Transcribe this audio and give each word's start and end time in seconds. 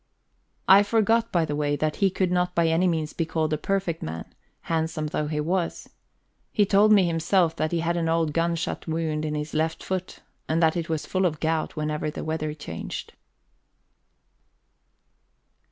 I 0.67 0.81
forgot, 0.81 1.31
by 1.31 1.45
the 1.45 1.55
way, 1.55 1.75
that 1.75 1.97
he 1.97 2.09
could 2.09 2.31
not 2.31 2.55
by 2.55 2.69
any 2.69 2.87
means 2.87 3.13
be 3.13 3.23
called 3.27 3.53
a 3.53 3.57
perfect 3.59 4.01
man, 4.01 4.33
handsome 4.61 5.05
though 5.05 5.27
he 5.27 5.39
was. 5.39 5.91
He 6.51 6.65
told 6.65 6.91
me 6.91 7.05
himself 7.05 7.55
that 7.57 7.71
he 7.71 7.81
had 7.81 7.95
an 7.95 8.09
old 8.09 8.33
gunshot 8.33 8.87
wound 8.87 9.25
in 9.25 9.35
his 9.35 9.53
left 9.53 9.83
foot, 9.83 10.21
and 10.49 10.59
that 10.59 10.75
it 10.75 10.89
was 10.89 11.05
full 11.05 11.27
of 11.27 11.39
gout 11.39 11.75
whenever 11.75 12.09
the 12.09 12.23
weather 12.23 12.55
changed. 12.55 13.13